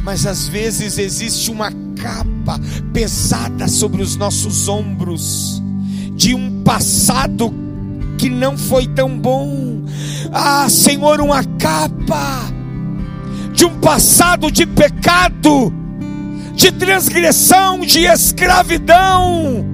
[0.02, 2.58] Mas às vezes existe uma capa
[2.92, 5.62] pesada sobre os nossos ombros
[6.14, 7.67] de um passado
[8.18, 9.84] que não foi tão bom.
[10.32, 12.52] Ah, Senhor, uma capa
[13.52, 15.72] de um passado de pecado,
[16.54, 19.64] de transgressão, de escravidão,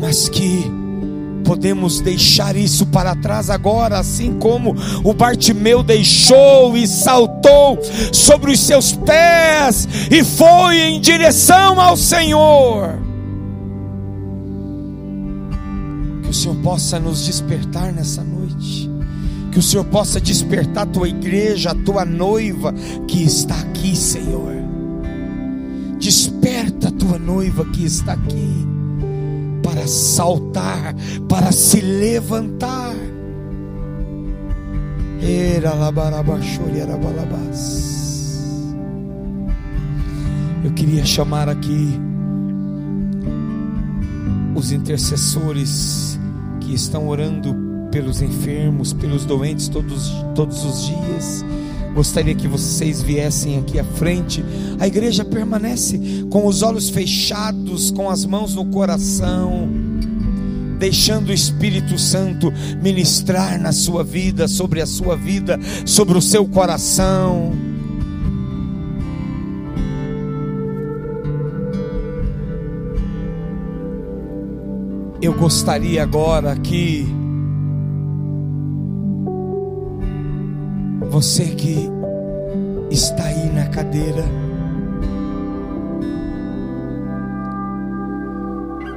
[0.00, 0.70] mas que
[1.44, 7.78] podemos deixar isso para trás agora, assim como o Bartimeu deixou e saltou
[8.12, 13.09] sobre os seus pés e foi em direção ao Senhor.
[16.30, 18.88] Que o Senhor possa nos despertar nessa noite
[19.50, 22.72] Que o Senhor possa despertar a tua igreja, a tua noiva
[23.08, 24.54] que está aqui, Senhor.
[25.98, 28.64] Desperta a tua noiva que está aqui
[29.60, 30.94] para saltar,
[31.28, 32.94] para se levantar.
[40.62, 41.98] Eu queria chamar aqui
[44.54, 46.19] os intercessores
[46.70, 47.52] que estão orando
[47.90, 51.44] pelos enfermos, pelos doentes todos, todos os dias.
[51.92, 54.44] Gostaria que vocês viessem aqui à frente.
[54.78, 56.00] A igreja permanece
[56.30, 59.68] com os olhos fechados, com as mãos no coração,
[60.78, 66.46] deixando o Espírito Santo ministrar na sua vida, sobre a sua vida, sobre o seu
[66.46, 67.69] coração.
[75.22, 77.06] Eu gostaria agora que
[81.10, 81.90] você que
[82.90, 84.24] está aí na cadeira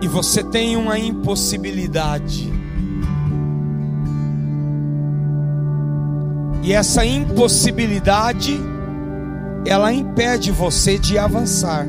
[0.02, 2.50] e você tem uma impossibilidade.
[6.64, 8.58] E essa impossibilidade
[9.66, 11.86] ela impede você de avançar,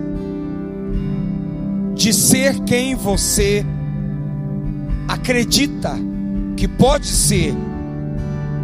[1.94, 3.64] de ser quem você
[5.24, 5.94] acredita
[6.54, 7.54] que pode ser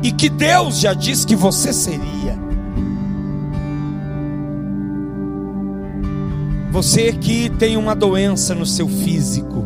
[0.02, 2.38] e que Deus já disse que você seria.
[6.70, 9.64] Você que tem uma doença no seu físico,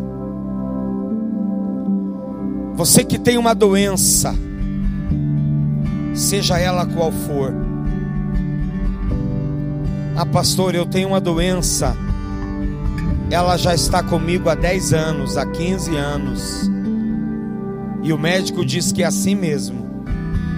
[2.76, 4.32] você que tem uma doença,
[6.14, 7.52] seja ela qual for,
[10.16, 11.96] ah, pastor, eu tenho uma doença,
[13.32, 16.70] ela já está comigo há 10 anos, há 15 anos.
[18.04, 20.04] E o médico diz que é assim mesmo,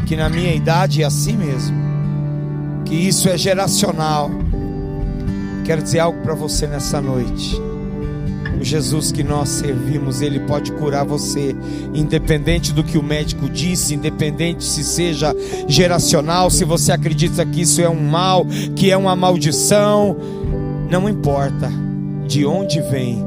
[0.04, 1.76] que na minha idade é assim mesmo,
[2.84, 4.28] que isso é geracional.
[5.64, 7.56] Quero dizer algo para você nessa noite.
[8.60, 11.54] O Jesus que nós servimos, ele pode curar você,
[11.94, 15.32] independente do que o médico disse, independente se seja
[15.68, 18.44] geracional, se você acredita que isso é um mal,
[18.74, 20.16] que é uma maldição,
[20.90, 21.70] não importa
[22.26, 23.24] de onde vem,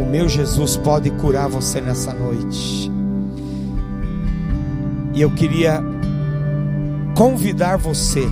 [0.00, 2.95] o meu Jesus pode curar você nessa noite.
[5.16, 5.82] E eu queria
[7.16, 8.28] convidar você,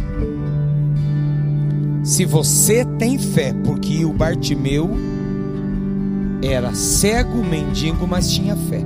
[2.03, 4.91] se você tem fé, porque o Bartimeu
[6.43, 8.85] era cego, mendigo, mas tinha fé.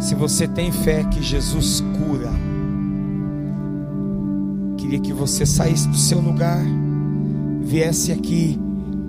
[0.00, 2.30] Se você tem fé que Jesus cura,
[4.78, 6.64] queria que você saísse do seu lugar,
[7.60, 8.58] viesse aqui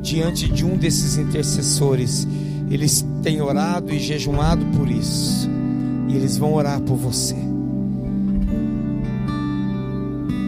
[0.01, 2.27] diante de um desses intercessores.
[2.69, 5.54] Eles têm orado e jejuado por isso.
[6.07, 7.35] E eles vão orar por você.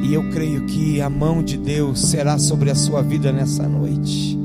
[0.04, 4.40] E eu creio que a mão de Deus será sobre a sua vida nessa noite.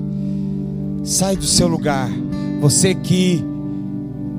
[1.05, 2.11] Sai do seu lugar.
[2.61, 3.45] Você que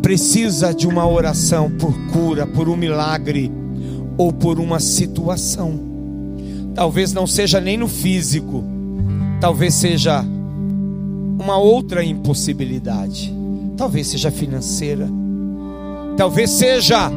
[0.02, 3.50] precisa de uma oração por cura, por um milagre
[4.18, 5.80] ou por uma situação.
[6.76, 8.64] Talvez não seja nem no físico,
[9.40, 10.26] talvez seja
[11.40, 13.34] uma outra impossibilidade.
[13.78, 15.08] Talvez seja financeira,
[16.18, 17.12] talvez seja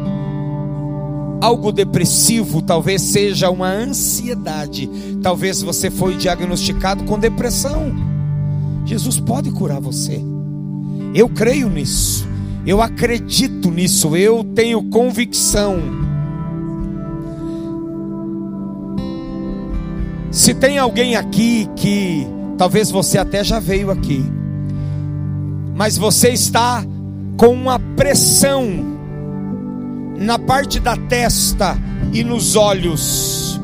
[1.40, 4.88] algo depressivo, talvez seja uma ansiedade,
[5.22, 7.94] talvez você foi diagnosticado com depressão.
[8.84, 10.20] Jesus pode curar você.
[11.14, 12.26] Eu creio nisso.
[12.66, 15.78] Eu acredito nisso, eu tenho convicção.
[20.30, 22.26] Se tem alguém aqui que
[22.56, 24.24] Talvez você até já veio aqui,
[25.74, 26.82] mas você está
[27.36, 28.66] com uma pressão
[30.18, 31.76] na parte da testa
[32.12, 33.60] e nos olhos.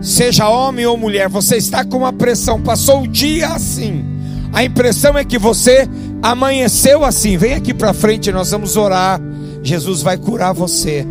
[0.00, 4.04] Seja homem ou mulher, você está com uma pressão, passou o dia assim.
[4.52, 5.88] A impressão é que você
[6.22, 7.36] amanheceu assim.
[7.36, 9.20] Vem aqui para frente, nós vamos orar.
[9.62, 11.06] Jesus vai curar você.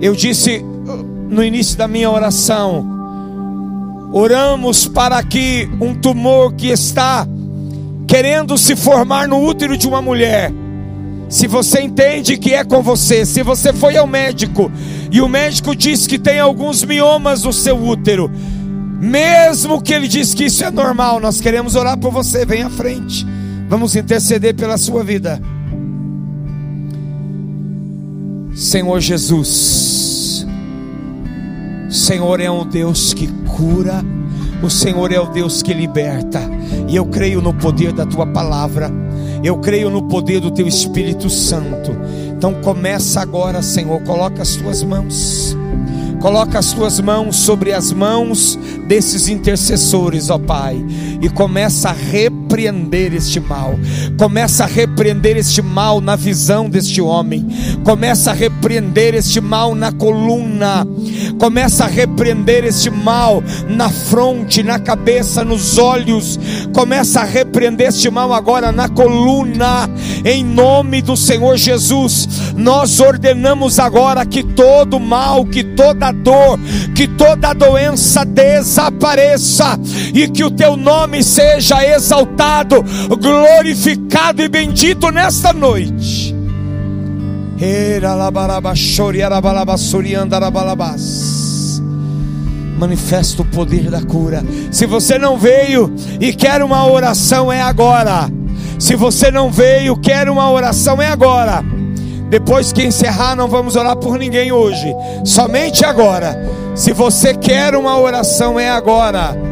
[0.00, 0.64] Eu disse
[1.28, 2.95] no início da minha oração.
[4.12, 7.26] Oramos para que um tumor que está
[8.06, 10.52] querendo se formar no útero de uma mulher,
[11.28, 14.70] se você entende que é com você, se você foi ao médico
[15.10, 18.30] e o médico diz que tem alguns miomas no seu útero,
[19.00, 22.70] mesmo que ele diz que isso é normal, nós queremos orar por você, vem à
[22.70, 23.26] frente.
[23.68, 25.40] Vamos interceder pela sua vida.
[28.54, 30.05] Senhor Jesus,
[31.88, 33.26] Senhor é um Deus que
[33.56, 34.04] cura,
[34.62, 36.40] o Senhor é o Deus que liberta,
[36.88, 38.90] e eu creio no poder da tua palavra.
[39.42, 41.96] Eu creio no poder do teu Espírito Santo.
[42.36, 45.56] Então começa agora, Senhor, coloca as tuas mãos.
[46.20, 48.58] Coloca as tuas mãos sobre as mãos
[48.88, 50.84] desses intercessores, ó Pai,
[51.20, 53.78] e começa a repreender este mal.
[54.18, 57.46] Começa a repreender este mal na visão deste homem.
[57.84, 60.86] Começa a repreender este mal na coluna.
[61.38, 66.38] Começa a repreender este mal na fronte, na cabeça, nos olhos.
[66.72, 69.88] Começa a repreender este mal agora na coluna.
[70.24, 76.58] Em nome do Senhor Jesus, nós ordenamos agora que todo mal, que toda dor,
[76.94, 79.78] que toda doença desapareça
[80.14, 82.45] e que o teu nome seja exaltado,
[83.20, 86.34] glorificado e bendito nesta noite.
[92.78, 94.44] Manifesta o poder da cura.
[94.70, 98.30] Se você não veio e quer uma oração, é agora.
[98.78, 101.64] Se você não veio, quer uma oração, é agora.
[102.28, 104.94] Depois que encerrar, não vamos orar por ninguém hoje,
[105.24, 106.36] somente agora.
[106.74, 109.45] Se você quer uma oração, é agora.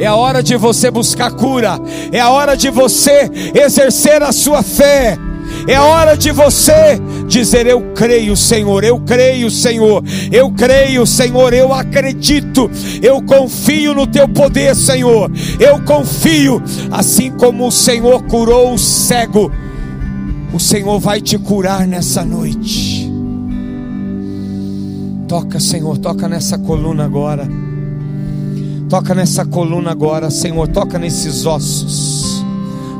[0.00, 1.78] É a hora de você buscar cura,
[2.10, 5.18] é a hora de você exercer a sua fé.
[5.68, 11.74] É hora de você dizer: Eu creio, Senhor, eu creio, Senhor, eu creio, Senhor, eu
[11.74, 12.70] acredito,
[13.02, 19.52] eu confio no Teu poder, Senhor, eu confio, assim como o Senhor curou o cego,
[20.52, 23.10] o Senhor vai te curar nessa noite.
[25.28, 27.69] Toca, Senhor, toca nessa coluna agora.
[28.90, 32.44] Toca nessa coluna agora, Senhor, toca nesses ossos.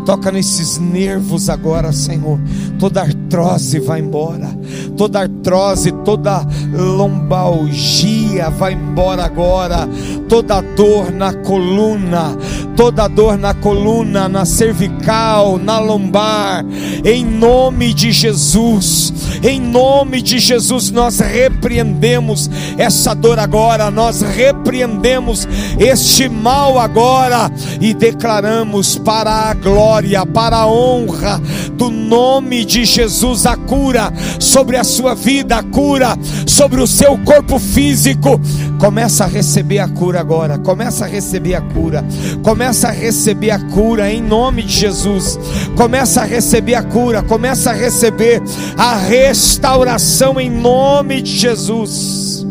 [0.06, 2.38] Toca nesses nervos agora, Senhor.
[2.78, 4.56] Toda artrose vai embora.
[4.96, 9.88] Toda artrose, toda lombalgia vai embora agora.
[10.28, 12.36] Toda dor na coluna,
[12.80, 16.64] toda dor na coluna, na cervical, na lombar.
[17.04, 19.12] Em nome de Jesus.
[19.42, 25.46] Em nome de Jesus, nós repreendemos essa dor agora, nós repreendemos
[25.78, 27.50] este mal agora
[27.80, 31.40] e declaramos para a glória, para a honra
[31.72, 37.16] do nome de Jesus a cura sobre a sua vida, a cura sobre o seu
[37.18, 38.38] corpo físico.
[38.78, 42.04] Começa a receber a cura agora, começa a receber a cura,
[42.42, 45.38] começa a receber a cura em nome de Jesus.
[45.76, 48.40] Começa a receber a cura, começa a receber
[48.76, 52.46] a restauração em nome de Jesus.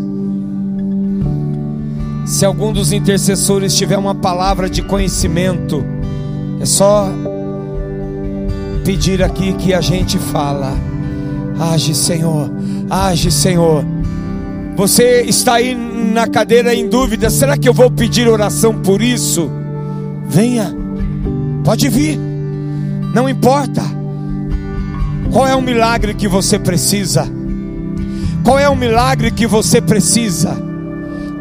[2.25, 5.83] Se algum dos intercessores tiver uma palavra de conhecimento,
[6.61, 7.09] é só
[8.83, 10.73] pedir aqui que a gente fala.
[11.59, 12.51] Age, Senhor.
[12.89, 13.83] Age, Senhor.
[14.75, 19.58] Você está aí na cadeira em dúvida, será que eu vou pedir oração por isso?
[20.29, 20.71] Venha.
[21.63, 22.17] Pode vir.
[23.13, 23.81] Não importa.
[25.31, 27.27] Qual é o milagre que você precisa?
[28.43, 30.55] Qual é o milagre que você precisa?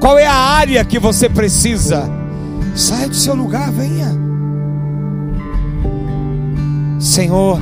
[0.01, 2.11] Qual é a área que você precisa?
[2.75, 4.17] Saia do seu lugar, venha.
[6.99, 7.61] Senhor,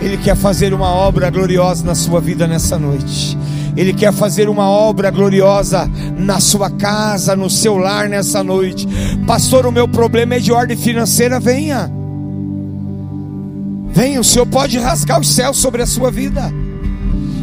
[0.00, 3.36] Ele quer fazer uma obra gloriosa na sua vida nessa noite.
[3.76, 8.88] Ele quer fazer uma obra gloriosa na sua casa, no seu lar nessa noite.
[9.26, 11.40] Pastor, o meu problema é de ordem financeira.
[11.40, 11.90] Venha,
[13.90, 14.20] venha.
[14.20, 16.52] O Senhor pode rasgar os céus sobre a sua vida.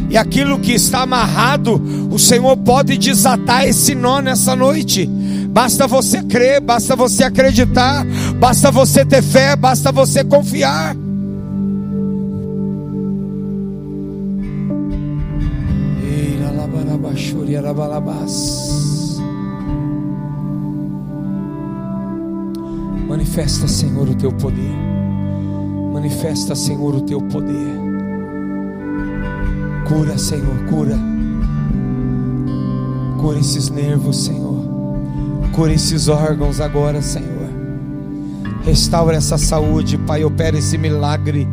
[0.08, 1.80] E aquilo que está amarrado,
[2.10, 5.06] o Senhor pode desatar esse nó nessa noite.
[5.50, 8.04] Basta você crer, basta você acreditar,
[8.38, 10.96] basta você ter fé, basta você confiar.
[23.14, 24.74] Manifesta, Senhor, o teu poder.
[25.92, 27.78] Manifesta, Senhor, o teu poder.
[29.86, 30.98] Cura, Senhor, cura.
[33.20, 34.58] Cura esses nervos, Senhor.
[35.52, 37.48] Cura esses órgãos agora, Senhor.
[38.64, 40.24] Restaura essa saúde, Pai.
[40.24, 41.46] Opera esse milagre.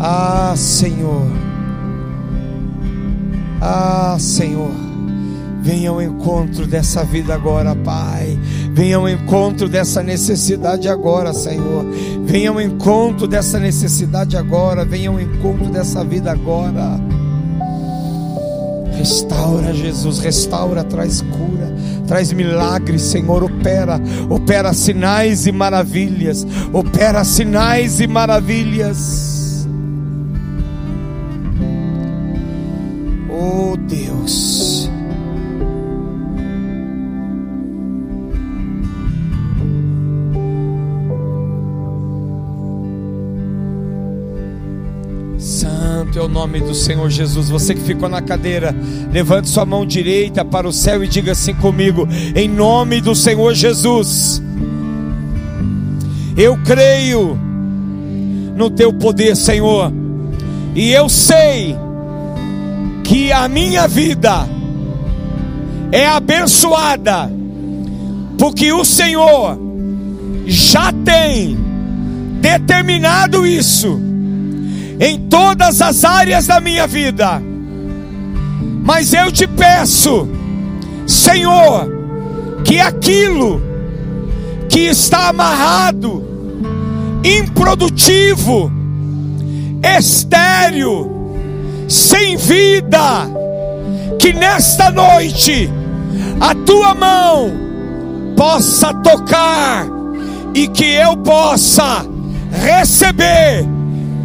[0.00, 1.26] Ah, Senhor.
[3.60, 4.83] Ah, Senhor.
[5.64, 8.38] Venha ao encontro dessa vida agora, Pai.
[8.74, 11.86] Venha ao encontro dessa necessidade agora, Senhor.
[12.26, 14.84] Venha ao encontro dessa necessidade agora.
[14.84, 17.00] Venha ao encontro dessa vida agora.
[18.92, 21.74] Restaura, Jesus, restaura, traz cura,
[22.06, 23.42] traz milagres, Senhor.
[23.42, 23.98] Opera,
[24.28, 26.46] opera sinais e maravilhas.
[26.74, 29.33] Opera sinais e maravilhas.
[46.44, 47.48] Nome do Senhor Jesus.
[47.48, 48.76] Você que ficou na cadeira,
[49.10, 53.54] levante sua mão direita para o céu e diga assim comigo: em nome do Senhor
[53.54, 54.42] Jesus.
[56.36, 57.38] Eu creio
[58.54, 59.90] no teu poder, Senhor.
[60.74, 61.74] E eu sei
[63.02, 64.46] que a minha vida
[65.90, 67.30] é abençoada,
[68.36, 69.58] porque o Senhor
[70.46, 71.56] já tem
[72.42, 73.98] determinado isso
[75.00, 77.42] em todas as áreas da minha vida.
[78.84, 80.28] Mas eu te peço,
[81.06, 81.88] Senhor,
[82.64, 83.60] que aquilo
[84.68, 86.22] que está amarrado,
[87.24, 88.70] improdutivo,
[89.82, 91.10] estéril,
[91.88, 93.26] sem vida,
[94.18, 95.70] que nesta noite
[96.40, 97.52] a tua mão
[98.36, 99.86] possa tocar
[100.54, 102.04] e que eu possa
[102.50, 103.66] receber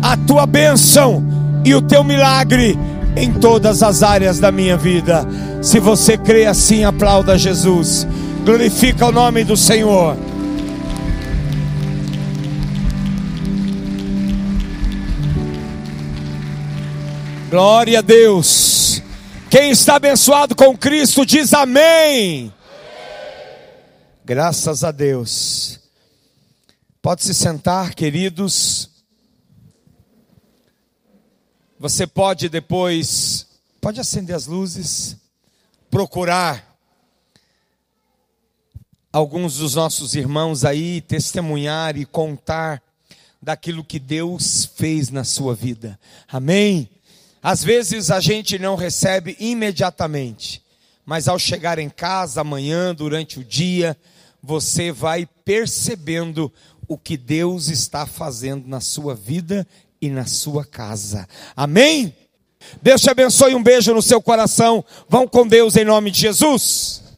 [0.02, 1.24] a tua bênção
[1.66, 2.78] e o teu milagre
[3.16, 5.26] em todas as áreas da minha vida.
[5.62, 8.08] Se você crê assim, aplauda Jesus.
[8.46, 10.16] Glorifica o nome do Senhor.
[17.50, 19.02] Glória a Deus.
[19.50, 22.54] Quem está abençoado com Cristo diz amém.
[24.24, 25.80] Graças a Deus.
[27.02, 28.89] Pode se sentar, queridos.
[31.80, 33.48] Você pode depois,
[33.80, 35.16] pode acender as luzes,
[35.90, 36.78] procurar
[39.14, 42.84] alguns dos nossos irmãos aí, testemunhar e contar
[43.42, 45.98] daquilo que Deus fez na sua vida.
[46.28, 46.90] Amém?
[47.42, 50.62] Às vezes a gente não recebe imediatamente,
[51.06, 53.96] mas ao chegar em casa amanhã, durante o dia,
[54.44, 56.52] você vai percebendo
[56.90, 59.66] o que Deus está fazendo na sua vida
[60.02, 61.28] e na sua casa.
[61.56, 62.16] Amém?
[62.82, 64.84] Deus te abençoe, um beijo no seu coração.
[65.08, 67.09] Vão com Deus em nome de Jesus.